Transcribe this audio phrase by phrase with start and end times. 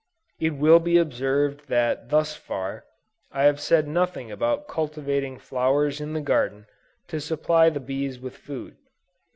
[0.39, 2.85] It will be observed that thus far,
[3.31, 6.65] I have said nothing about cultivating flowers in the garden,
[7.09, 8.77] to supply the bees with food.